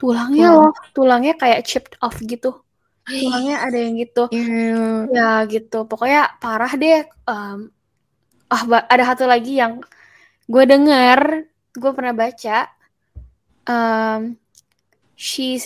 [0.00, 0.64] tulangnya Tulang.
[0.64, 2.62] loh, tulangnya kayak chipped off gitu.
[3.04, 4.30] Tulangnya ada yang gitu.
[4.30, 5.10] Iya.
[5.10, 7.04] Ya gitu, pokoknya parah deh.
[7.26, 9.82] Ah, ba- ada satu lagi yang
[10.46, 12.70] gue denger, gue pernah baca.
[13.66, 14.38] Um,
[15.14, 15.60] she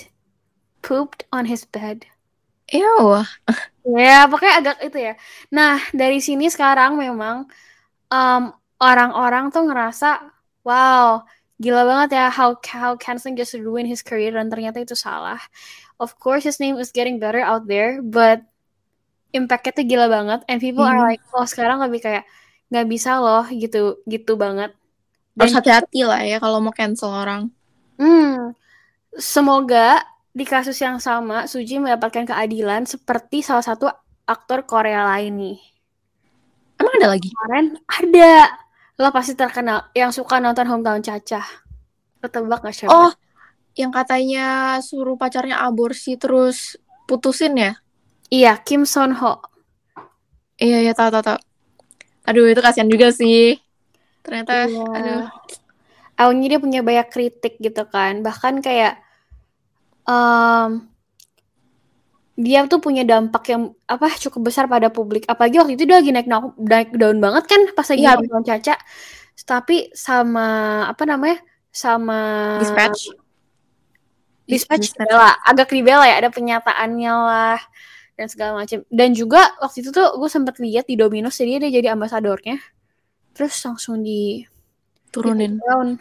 [0.82, 2.04] pooped on his bed.
[2.72, 3.24] Iya.
[3.84, 5.12] Ya, pokoknya agak itu ya.
[5.52, 7.36] Nah, dari sini sekarang memang
[8.12, 8.42] em,
[8.82, 10.06] orang-orang tuh ngerasa,
[10.66, 11.24] wow,
[11.62, 15.40] gila banget ya how how canceling just ruin his career dan ternyata itu salah.
[16.02, 18.44] Of course, his name is getting better out there, but
[19.36, 20.40] impact-nya tuh gila banget.
[20.50, 21.08] And people are Mhm.
[21.08, 22.24] like, oh sekarang lebih kayak
[22.72, 24.70] nggak bisa loh gitu gitu banget.
[25.38, 27.42] Harus Dan hati-hati lah ya kalau mau cancel orang.
[27.98, 28.52] Hmm,
[29.18, 30.02] semoga
[30.34, 33.86] di kasus yang sama Suji mendapatkan keadilan seperti salah satu
[34.26, 35.58] aktor Korea lain nih.
[36.74, 37.30] Emang ada lagi?
[37.30, 38.34] Kemarin ada.
[38.98, 41.42] Lo pasti terkenal yang suka nonton Hometown Caca.
[42.18, 42.90] Lo tebak gak siapa?
[42.90, 43.10] Oh,
[43.78, 46.74] yang katanya suruh pacarnya aborsi terus
[47.06, 47.72] putusin ya?
[48.26, 49.38] Iya, Kim Son Ho.
[50.58, 51.38] Iya iya tahu tahu tahu.
[52.26, 53.58] Aduh itu kasihan juga sih.
[54.26, 54.82] Ternyata Iya.
[54.82, 55.24] aduh.
[56.14, 58.22] Awalnya dia punya banyak kritik gitu kan.
[58.22, 59.03] Bahkan kayak
[60.04, 60.70] em,
[62.34, 65.22] dia tuh punya dampak yang apa cukup besar pada publik.
[65.30, 66.26] Apalagi waktu itu dia lagi naik
[66.58, 68.18] naik, daun banget kan pas lagi Iya.
[68.18, 68.74] nonton Caca.
[69.44, 70.46] Tapi sama
[70.90, 71.38] apa namanya?
[71.70, 72.18] Sama
[72.58, 73.14] Dispatch.
[74.44, 75.08] Dispatch Dispatch.
[75.14, 77.60] lah, agak dibela ya, ada penyataannya lah
[78.14, 78.82] dan segala macam.
[78.92, 82.58] Dan juga waktu itu tuh gue sempet lihat di Domino's jadi dia jadi ambasadornya.
[83.34, 84.42] Terus langsung di
[85.10, 85.58] Turunin.
[85.62, 85.98] down.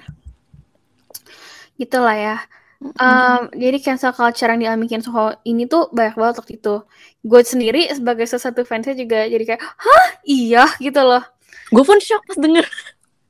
[1.78, 2.38] Gitu lah ya.
[2.84, 6.76] Um, jadi cancel culture yang dialami Kensoho ini tuh banyak banget waktu itu.
[7.24, 11.24] Gue sendiri sebagai salah satu fansnya juga jadi kayak, hah iya gitu loh.
[11.72, 12.68] Gue pun shock pas denger.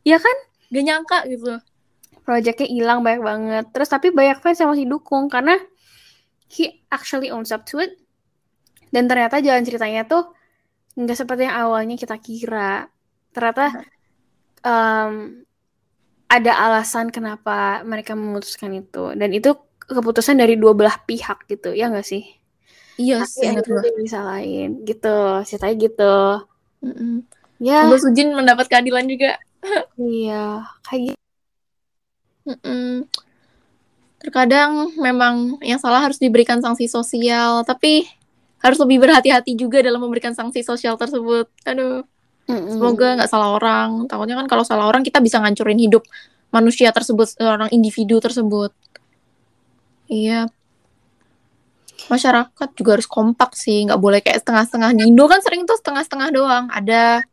[0.02, 0.38] Iya kan?
[0.74, 1.62] Gak nyangka gitu.
[2.26, 3.66] Projectnya hilang banyak banget.
[3.70, 5.62] Terus tapi banyak fans yang masih dukung karena
[6.50, 7.94] he actually owns up to it.
[8.90, 10.34] Dan ternyata jalan ceritanya tuh
[10.98, 12.90] nggak seperti yang awalnya kita kira.
[13.34, 13.86] Ternyata
[14.66, 15.46] um,
[16.34, 19.14] ada alasan kenapa mereka memutuskan itu.
[19.14, 19.54] Dan itu
[19.86, 22.26] keputusan dari dua belah pihak gitu, ya nggak sih?
[22.98, 26.16] Iya Tapi sih dia disalahin gitu, ceritanya gitu.
[26.84, 27.14] Mm-mm.
[27.62, 29.38] Ya, Semoga Sujin mendapat keadilan juga.
[29.96, 31.22] Iya, kayak gitu.
[34.20, 38.08] Terkadang memang yang salah harus diberikan sanksi sosial, tapi
[38.64, 41.52] harus lebih berhati-hati juga dalam memberikan sanksi sosial tersebut.
[41.68, 42.08] Aduh,
[42.44, 42.76] Mm-mm.
[42.76, 44.10] semoga nggak salah orang.
[44.12, 46.04] Takutnya kan kalau salah orang kita bisa ngancurin hidup
[46.54, 48.72] manusia tersebut, orang individu tersebut.
[50.12, 50.52] Iya.
[52.12, 54.92] Masyarakat juga harus kompak sih, nggak boleh kayak setengah-setengah.
[54.94, 56.66] Di Indo kan sering tuh setengah-setengah doang.
[56.70, 57.24] Ada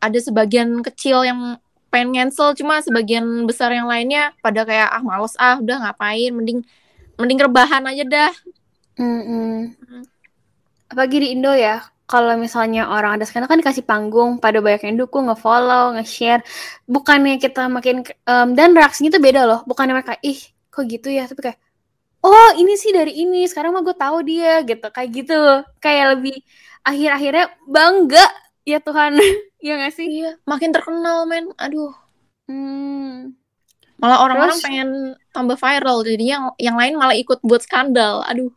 [0.00, 1.58] ada sebagian kecil yang
[1.90, 6.62] pengen cancel, cuma sebagian besar yang lainnya pada kayak ah males ah, udah ngapain, mending
[7.18, 8.32] mending rebahan aja dah.
[8.96, 9.74] Mm-mm.
[10.86, 14.96] Apalagi di Indo ya, kalau misalnya orang ada skandal kan dikasih panggung, pada banyak yang
[15.02, 16.42] dukung, nge-follow, nge-share.
[16.94, 17.96] Bukannya kita makin
[18.30, 19.60] em, dan reaksinya tuh beda loh.
[19.70, 20.38] Bukannya mereka ih
[20.74, 21.58] kok gitu ya, tapi kayak
[22.26, 25.34] oh ini sih dari ini, sekarang mah gue tahu dia gitu, kayak gitu.
[25.84, 26.36] Kayak lebih
[26.88, 27.44] akhir-akhirnya
[27.76, 28.24] bangga
[28.70, 29.12] ya Tuhan,
[29.66, 30.06] ya nggak sih?
[30.08, 31.44] Iya, makin terkenal men.
[31.64, 31.92] Aduh,
[32.50, 33.36] Hmm.
[34.00, 34.64] malah orang-orang Terus?
[34.64, 34.88] pengen
[35.34, 38.24] tambah viral, jadinya yang yang lain malah ikut buat skandal.
[38.26, 38.50] Aduh.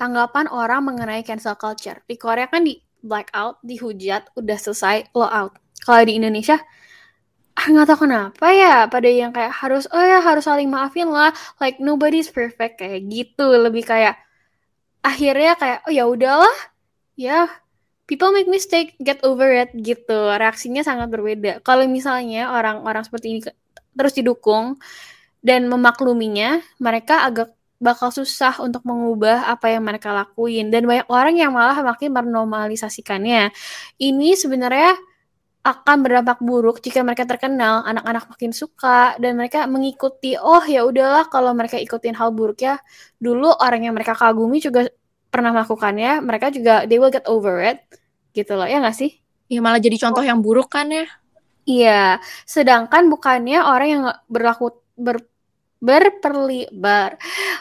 [0.00, 2.00] Tanggapan orang mengenai cancel culture.
[2.08, 5.60] Di Korea kan di blackout, dihujat, udah selesai, lo out.
[5.84, 6.56] Kalau di Indonesia,
[7.56, 11.36] ah nggak tahu kenapa ya, pada yang kayak harus, oh ya harus saling maafin lah,
[11.60, 14.16] like nobody's perfect kayak gitu, lebih kayak
[15.04, 16.56] akhirnya kayak oh ya udahlah,
[17.16, 17.48] ya
[18.08, 20.32] people make mistake, get over it gitu.
[20.34, 21.60] Reaksinya sangat berbeda.
[21.62, 23.40] Kalau misalnya orang-orang seperti ini
[23.94, 24.80] terus didukung
[25.44, 31.34] dan memakluminya, mereka agak bakal susah untuk mengubah apa yang mereka lakuin dan banyak orang
[31.40, 33.50] yang malah makin menormalisasikannya.
[33.96, 34.94] Ini sebenarnya
[35.60, 40.36] akan berdampak buruk jika mereka terkenal, anak-anak makin suka dan mereka mengikuti.
[40.36, 42.80] Oh ya udahlah kalau mereka ikutin hal buruk ya.
[43.20, 44.88] Dulu orang yang mereka kagumi juga
[45.32, 47.80] pernah melakukannya, mereka juga they will get over it.
[48.32, 49.20] Gitu loh, ya nggak sih?
[49.52, 51.04] Ya malah jadi contoh yang buruk kan ya.
[51.68, 55.22] Iya, sedangkan bukannya orang yang berlaku ber,
[55.80, 57.16] berperlibar.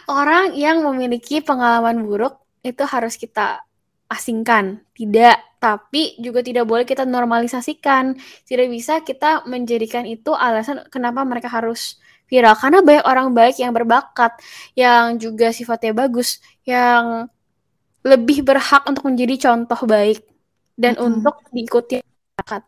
[0.05, 3.63] Orang yang memiliki pengalaman buruk itu harus kita
[4.11, 4.83] asingkan.
[4.93, 8.19] Tidak, tapi juga tidak boleh kita normalisasikan.
[8.43, 12.53] Tidak bisa kita menjadikan itu alasan kenapa mereka harus viral.
[12.59, 14.37] Karena banyak orang baik yang berbakat,
[14.75, 17.25] yang juga sifatnya bagus, yang
[18.03, 20.23] lebih berhak untuk menjadi contoh baik
[20.79, 21.19] dan Mm-mm.
[21.23, 22.63] untuk diikuti masyarakat.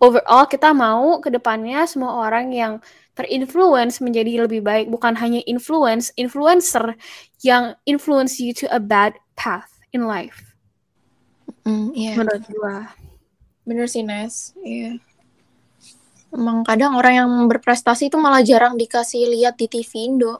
[0.00, 2.72] Overall kita mau ke depannya semua orang yang
[3.18, 6.94] terinfluence menjadi lebih baik, bukan hanya influence, influencer
[7.42, 10.54] yang influence you to a bad path in life.
[11.66, 12.16] Hmm, iya.
[12.16, 12.90] Menurut gua.
[13.68, 14.56] Bener sih, Nes.
[14.64, 14.98] Iya.
[16.30, 20.38] Emang kadang orang yang berprestasi itu malah jarang dikasih lihat di TV Indo.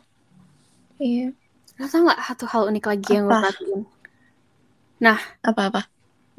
[1.02, 1.34] Iya.
[1.82, 3.40] Lo tau nggak satu hal unik lagi yang gue Apa?
[3.50, 3.82] perhatiin?
[5.42, 5.82] Apa-apa?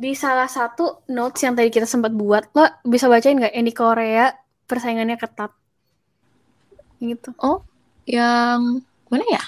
[0.02, 3.76] Di salah satu notes yang tadi kita sempat buat, lo bisa bacain nggak yang di
[3.76, 4.26] Korea
[4.66, 5.52] persaingannya ketat?
[7.02, 7.30] Yang Gitu.
[8.06, 8.62] Yang
[9.10, 9.44] mana ya?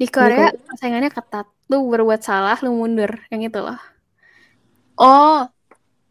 [0.00, 1.46] Di Korea persaingannya ketat.
[1.68, 3.20] Lu berbuat salah, lu mundur.
[3.28, 3.80] Yang itu loh.
[4.96, 5.44] Oh,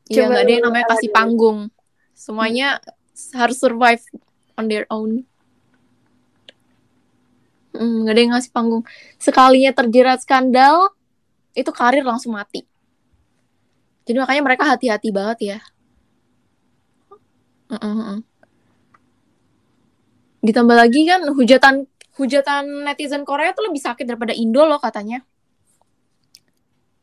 [0.07, 1.17] iya Coba nggak ada yang namanya kasih dulu?
[1.17, 1.59] panggung.
[2.13, 2.67] Semuanya
[3.33, 4.03] harus survive
[4.55, 5.25] on their own.
[7.73, 8.83] Hmm, nggak ada yang ngasih panggung.
[9.17, 10.93] Sekalinya terjerat skandal,
[11.57, 12.65] itu karir langsung mati.
[14.03, 15.59] Jadi makanya mereka hati-hati banget ya.
[17.71, 18.32] Mm-mm-mm.
[20.43, 21.87] Ditambah lagi kan hujatan
[22.19, 25.23] hujatan netizen Korea tuh lebih sakit daripada Indo loh katanya.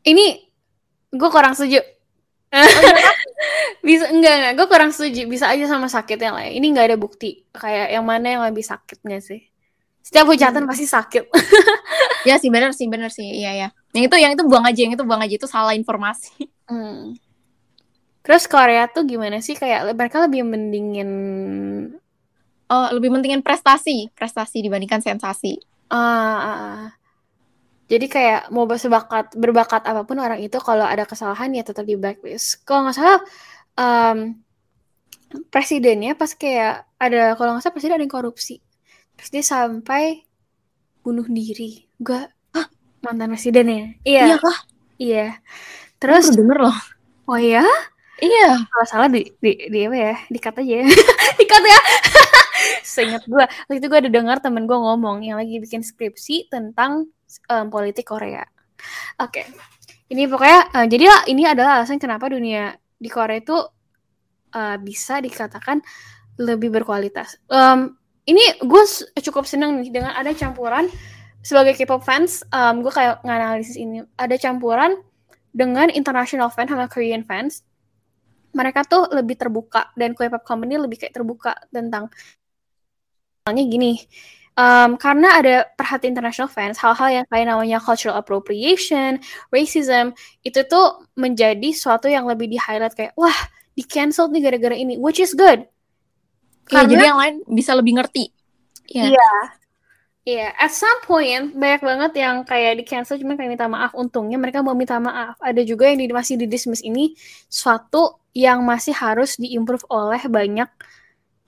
[0.05, 0.25] Ini
[1.11, 1.81] gue kurang setuju.
[3.87, 6.51] bisa enggak enggak gue kurang setuju bisa aja sama sakitnya lah ya.
[6.51, 9.47] ini nggak ada bukti kayak yang mana yang lebih sakit nggak sih
[10.03, 11.31] setiap hujatan pasti sakit
[12.21, 13.67] Ya sih bener sih bener sih iya ya.
[13.97, 16.33] Yang itu yang itu buang aja yang itu buang aja itu salah informasi.
[16.71, 17.19] Hmm.
[18.23, 21.09] terus Korea tuh gimana sih kayak mereka lebih mendingin
[22.71, 25.59] Oh lebih pentingin prestasi prestasi dibandingkan sensasi.
[25.91, 25.99] ah,
[26.39, 26.81] ah, ah.
[27.91, 31.99] jadi kayak mau berbakat berbakat apa pun orang itu kalau ada kesalahan ya tetap di
[31.99, 32.63] blacklist.
[32.63, 33.19] Kalau nggak salah
[33.75, 34.39] em,
[35.51, 38.63] presidennya pas kayak ada kalau nggak salah presiden ada yang korupsi.
[39.19, 40.23] Terus dia sampai
[41.03, 41.83] bunuh diri.
[41.99, 42.31] Gak
[43.03, 43.97] mantan presidennya.
[44.05, 44.23] Iya.
[44.31, 44.57] Iya kah?
[45.01, 45.25] iya.
[46.01, 46.77] Terus denger loh.
[47.29, 47.65] oh ya
[48.21, 48.61] Iya.
[48.69, 50.15] kalau salah di di di apa ya?
[50.29, 50.87] Dikat aja ya.
[51.41, 51.79] Dikat ya
[52.81, 57.09] seingat gue waktu itu gue ada dengar temen gue ngomong yang lagi bikin skripsi tentang
[57.49, 58.43] em, politik Korea.
[59.21, 59.45] Oke
[60.11, 63.55] ini pokoknya eh, jadi lah ini adalah alasan kenapa dunia di Korea itu
[64.51, 65.79] eh, bisa dikatakan
[66.35, 67.39] lebih berkualitas.
[67.47, 67.95] Em,
[68.27, 68.83] ini gue
[69.23, 70.91] cukup seneng nih dengan ada campuran
[71.41, 74.03] sebagai K-pop fans em, gue kayak nganalisis ini.
[74.19, 74.99] Ada campuran
[75.55, 77.63] dengan international fans sama Korean fans.
[78.51, 82.11] Mereka tuh lebih terbuka dan K-pop company lebih kayak terbuka tentang
[83.51, 83.93] misalnya gini
[84.55, 89.19] um, karena ada perhatian international fans hal-hal yang kayak namanya cultural appropriation
[89.51, 90.15] racism
[90.47, 93.35] itu tuh menjadi suatu yang lebih di highlight kayak wah
[93.75, 95.67] di cancel nih gara-gara ini which is good
[96.71, 98.23] Iya, Karena- jadi yang lain bisa lebih ngerti.
[98.87, 99.03] Iya.
[99.11, 99.31] Iya.
[100.21, 103.91] Iya, at some point banyak banget yang kayak di cancel cuma kayak minta maaf.
[103.97, 105.33] Untungnya mereka mau minta maaf.
[105.41, 107.17] Ada juga yang di, masih di dismiss ini
[107.49, 110.69] suatu yang masih harus diimprove oleh banyak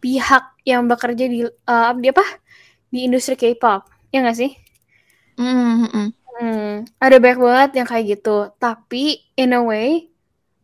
[0.02, 2.26] pihak yang bekerja di eh, di apa?
[2.90, 3.88] Di industri K-pop.
[4.12, 4.52] Ya nggak sih?
[5.40, 6.10] Mm, mm, mm.
[6.34, 8.38] Hmm, ada banyak banget yang kayak gitu.
[8.58, 10.10] Tapi in a way,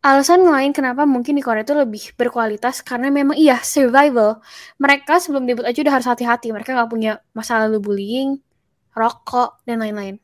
[0.01, 4.41] alasan lain kenapa mungkin di Korea itu lebih berkualitas karena memang iya survival.
[4.81, 6.49] Mereka sebelum debut aja udah harus hati-hati.
[6.49, 8.29] Mereka nggak punya masa lalu bullying,
[8.97, 10.17] rokok dan lain-lain.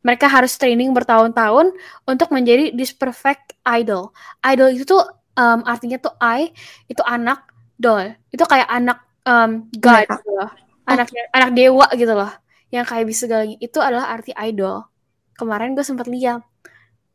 [0.00, 1.76] Mereka harus training bertahun-tahun
[2.08, 4.16] untuk menjadi this perfect idol.
[4.40, 5.04] Idol itu tuh
[5.36, 6.52] um, artinya tuh I
[6.88, 8.16] itu anak doll.
[8.32, 10.16] Itu kayak anak um, god Mereka.
[10.20, 10.50] gitu loh.
[10.88, 12.32] Anak anak dewa gitu loh.
[12.70, 13.56] Yang kayak bisa segalanya.
[13.58, 14.86] Itu adalah arti idol.
[15.34, 16.44] Kemarin gue sempat lihat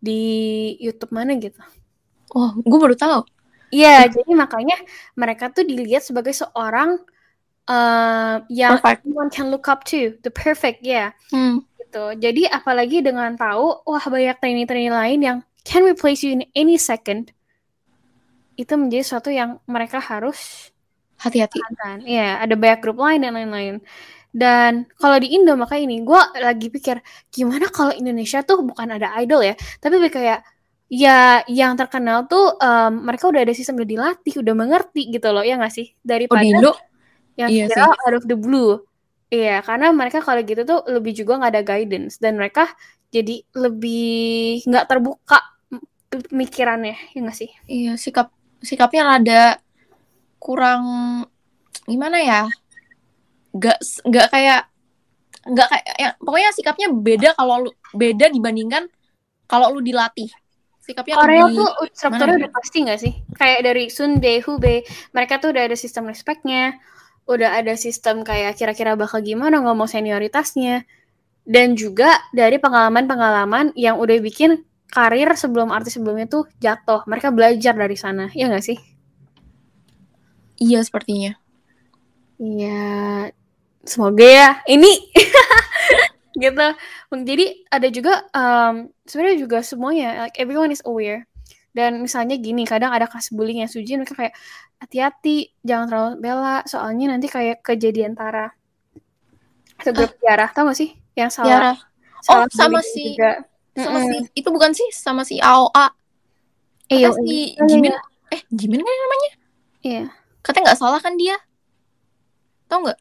[0.01, 0.21] di
[0.81, 1.61] YouTube mana gitu.
[2.35, 3.25] Oh, gue baru tahu.
[3.73, 4.77] Iya, jadi makanya
[5.17, 7.01] mereka tuh dilihat sebagai seorang
[7.67, 9.03] uh, yang Perfect.
[9.03, 11.11] everyone can look up to, the perfect, ya.
[11.33, 11.65] Hmm.
[11.81, 12.05] Gitu.
[12.21, 17.33] Jadi apalagi dengan tahu, wah banyak trainee-trainee lain yang can replace you in any second,
[18.55, 20.71] itu menjadi sesuatu yang mereka harus
[21.19, 21.57] Hati-hati.
[21.79, 22.03] kan.
[22.03, 23.75] Iya, ada banyak grup lain dan lain-lain.
[24.35, 26.99] Dan kalau di Indo maka ini gue lagi pikir
[27.31, 30.43] gimana kalau Indonesia tuh bukan ada idol ya, tapi lebih kayak
[30.91, 35.39] ya yang terkenal tuh em, mereka udah ada sistem udah dilatih, udah mengerti gitu loh,
[35.39, 35.87] ya nggak sih?
[35.87, 36.75] Oh, Daripada di Indo?
[37.35, 38.79] yang iya viral out of the blue.
[39.31, 42.71] Iya, karena mereka kalau gitu tuh lebih juga nggak ada guidance dan mereka
[43.15, 45.39] jadi lebih nggak terbuka
[46.11, 47.51] pemikirannya, ya nggak sih?
[47.67, 49.43] Iya, sikap sikapnya rada
[50.45, 50.83] kurang
[51.89, 52.45] gimana ya?
[53.57, 54.61] Gak nggak kayak
[55.45, 58.85] nggak kayak ya, pokoknya sikapnya beda kalau lu beda dibandingkan
[59.49, 60.29] kalau lu dilatih.
[60.85, 63.13] Sikapnya Korea lebih tuh strukturnya mana udah pasti nggak sih?
[63.33, 64.85] Kayak dari Sundae, Hubei,
[65.17, 66.77] mereka tuh udah ada sistem respectnya,
[67.25, 70.85] udah ada sistem kayak kira-kira bakal gimana ngomong senioritasnya,
[71.41, 74.61] dan juga dari pengalaman-pengalaman yang udah bikin
[74.93, 77.01] karir sebelum artis sebelumnya tuh jatuh.
[77.09, 78.77] Mereka belajar dari sana, ya nggak sih?
[80.59, 81.35] Iya sepertinya.
[82.35, 83.31] Iya,
[83.87, 84.49] semoga ya.
[84.67, 84.91] Ini
[86.43, 86.67] gitu.
[87.15, 91.23] Jadi ada juga um, sebenarnya juga semuanya like everyone is aware.
[91.75, 94.35] Dan misalnya gini, kadang ada kasus bullying yang suji mereka kayak
[94.79, 98.47] hati-hati, jangan terlalu bela, soalnya nanti kayak kejadian Tara.
[99.83, 100.95] Itu grup Tiara, tau gak sih?
[101.19, 101.47] Yang salah.
[101.51, 101.73] Tiara.
[102.23, 103.43] salah Oh, sama si juga.
[103.75, 104.07] sama Mm-mm.
[104.07, 105.87] si itu bukan sih sama si AOA.
[106.87, 107.99] Iya, Kata si iya, Jimin iya.
[108.33, 109.31] eh Jimin kan namanya?
[109.83, 110.03] Iya.
[110.45, 111.35] Katanya nggak salah kan dia?
[112.69, 112.99] Tahu nggak?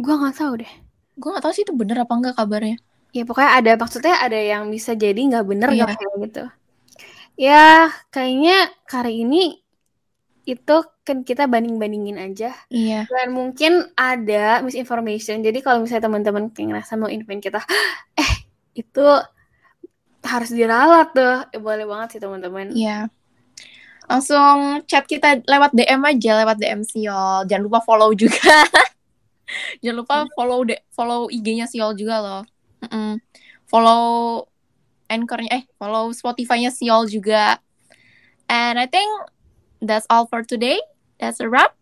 [0.00, 0.72] Gua nggak tahu deh.
[1.20, 2.76] Gue nggak tahu sih itu bener apa enggak kabarnya.
[3.12, 5.84] Ya pokoknya ada maksudnya ada yang bisa jadi nggak bener Iya.
[5.84, 6.44] nggak kayak gitu.
[7.36, 9.60] Ya kayaknya kali ini
[10.42, 13.06] itu kan kita banding-bandingin aja Iya.
[13.06, 15.44] dan mungkin ada misinformation.
[15.44, 17.60] Jadi kalau misalnya teman-teman kayak ngerasa mau invent kita,
[18.20, 18.32] eh
[18.74, 19.06] itu
[20.24, 21.36] harus diralat tuh.
[21.52, 22.72] Eh, boleh banget sih teman-teman.
[22.72, 23.12] Iya.
[24.12, 27.48] Langsung chat kita lewat DM aja, lewat DM Siol.
[27.48, 28.60] Jangan lupa follow juga.
[29.80, 32.42] Jangan lupa follow de follow IG-nya Siol juga loh.
[32.84, 33.16] Mm-mm.
[33.64, 34.04] Follow
[35.08, 37.56] Anchor-nya eh follow Spotify-nya Siol juga.
[38.52, 39.08] And I think
[39.80, 40.76] that's all for today.
[41.16, 41.72] That's a wrap.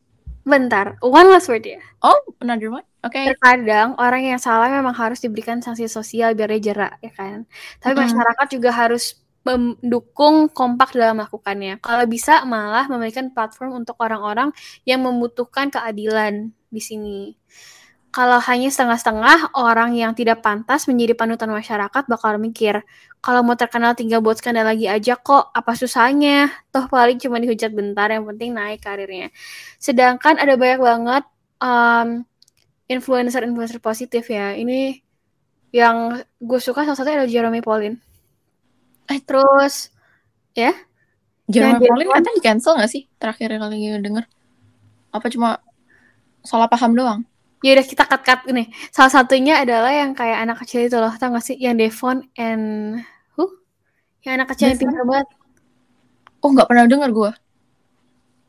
[0.47, 1.83] Bentar, one last word ya.
[1.99, 2.87] Oh, another one.
[3.03, 3.27] Oke.
[3.27, 7.43] Terkadang orang yang salah memang harus diberikan sanksi sosial biar dia jerak, ya kan?
[7.83, 8.07] Tapi Mm-mm.
[8.07, 11.81] masyarakat juga harus mendukung kompak dalam melakukannya.
[11.81, 14.53] Kalau bisa malah memberikan platform untuk orang-orang
[14.85, 17.19] yang membutuhkan keadilan di sini.
[18.11, 22.83] Kalau hanya setengah-setengah, orang yang tidak pantas menjadi panutan masyarakat bakal mikir,
[23.23, 26.51] kalau mau terkenal tinggal buat skandal lagi aja kok, apa susahnya?
[26.75, 29.31] Toh paling cuma dihujat bentar, yang penting naik karirnya.
[29.79, 31.25] Sedangkan ada banyak banget
[31.63, 32.27] um,
[32.91, 34.59] influencer-influencer positif ya.
[34.59, 34.99] Ini
[35.71, 38.10] yang gue suka salah satunya adalah Jeremy Pauline.
[39.11, 39.21] Eh.
[39.27, 39.91] Terus
[41.51, 43.03] Jeremy Yang Pauline dia- katanya di cancel gak sih?
[43.19, 44.25] Terakhir kali denger.
[45.11, 45.59] Apa cuma
[46.47, 47.21] salah paham doang?
[47.61, 48.73] ya udah kita cut-cut ini.
[48.89, 51.61] Salah satunya adalah yang kayak anak kecil itu loh, tau gak sih?
[51.61, 52.65] Yang Devon and
[53.37, 53.53] who?
[54.25, 55.29] Yang anak kecil yang pintar banget.
[56.41, 57.31] Oh, nggak pernah denger gue.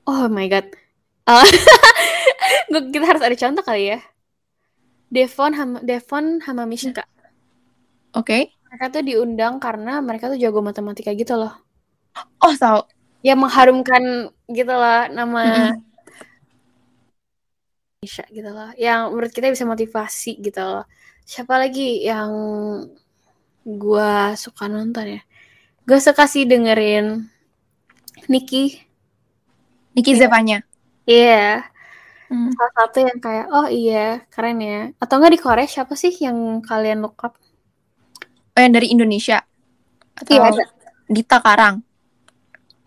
[0.08, 0.68] Oh my god.
[1.32, 1.46] Uh,
[2.92, 4.02] kita harus ada contoh kali ya.
[5.14, 7.06] Devon sama Devon sama Mishka.
[8.18, 8.58] Oke.
[8.72, 11.52] Mereka tuh diundang karena mereka tuh jago matematika gitu loh.
[12.40, 12.88] Oh, tahu.
[13.22, 15.76] ya mengharumkan gitu lah nama
[18.00, 18.72] Indonesia gitu loh.
[18.80, 20.88] Yang menurut kita bisa motivasi gitu loh.
[21.28, 22.32] Siapa lagi yang
[23.68, 25.22] gua suka nonton ya?
[25.84, 27.28] Gue suka sih dengerin
[28.32, 28.80] Niki.
[29.92, 30.64] Niki Zevanya.
[31.04, 31.68] Iya.
[32.32, 32.54] Hmm.
[32.56, 34.80] Salah satu yang kayak, oh iya, keren ya.
[35.02, 37.36] Atau enggak di Korea siapa sih yang kalian look up?
[38.52, 39.40] Oh, yang dari Indonesia.
[40.16, 40.64] Atau Iya, ada.
[41.08, 41.84] Dita Karang.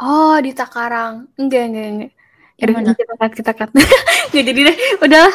[0.01, 1.31] Oh, di Takarang.
[1.39, 2.13] Enggak, enggak, enggak.
[2.71, 2.95] Mana?
[2.95, 3.71] kita cut, kita cut.
[4.31, 4.77] Nggak jadi deh.
[5.03, 5.31] Udah.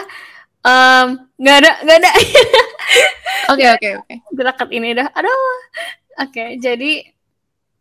[0.59, 1.07] Um,
[1.39, 2.11] nggak ada, nggak ada.
[3.49, 4.15] Oke, oke, oke.
[4.37, 5.09] kita cut ini dah.
[5.17, 5.57] Aduh.
[6.21, 7.01] Oke, jadi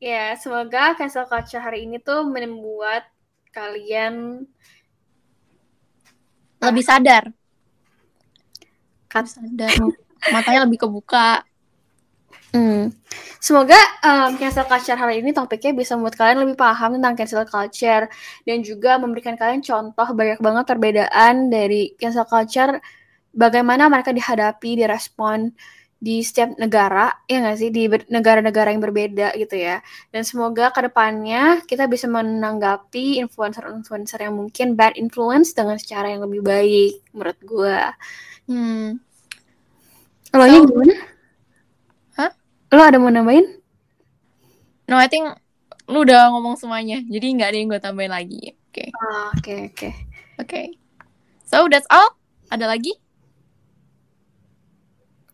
[0.01, 3.05] ya semoga cancel culture hari ini tuh membuat
[3.53, 4.47] kalian
[6.63, 7.29] Lebih sadar.
[9.13, 9.29] Cut.
[9.29, 9.77] Sadar.
[10.33, 11.45] Matanya lebih kebuka.
[12.49, 12.89] Hmm.
[13.39, 18.09] Semoga um, cancel culture hari ini topiknya bisa membuat kalian lebih paham tentang cancel culture
[18.49, 22.81] dan juga memberikan kalian contoh banyak banget perbedaan dari cancel culture
[23.37, 25.53] bagaimana mereka dihadapi, direspon
[25.99, 29.83] di setiap negara, ya nggak sih, di negara-negara yang berbeda gitu ya.
[30.15, 36.23] Dan semoga ke depannya kita bisa menanggapi influencer-influencer yang mungkin bad influence dengan secara yang
[36.23, 37.79] lebih baik menurut gue.
[38.47, 38.87] Hmm.
[40.33, 41.18] Lo So- gimana?
[42.73, 43.47] Lo ada mau nambahin?
[44.89, 45.29] No, I think
[45.89, 47.01] lu udah ngomong semuanya.
[47.05, 48.57] Jadi nggak ada yang gue tambahin lagi.
[48.69, 48.93] Oke.
[48.93, 49.91] Ah, Oke, oke.
[50.41, 50.63] Oke.
[51.49, 52.17] So, that's all.
[52.49, 52.93] Ada lagi?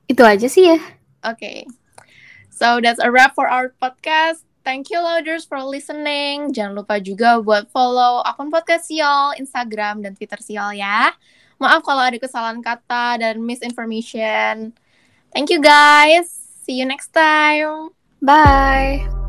[0.07, 0.79] Itu aja sih ya.
[1.25, 1.65] Okay.
[2.55, 4.47] So that's a wrap for our podcast.
[4.63, 6.55] Thank you loaders for listening.
[6.55, 11.13] Jangan lupa juga buat follow akun podcast Siol, Instagram dan Twitter Siol ya.
[11.59, 14.71] Maaf kalau ada kesalahan kata dan misinformation.
[15.35, 16.44] Thank you guys.
[16.65, 17.91] See you next time.
[18.23, 19.24] Bye.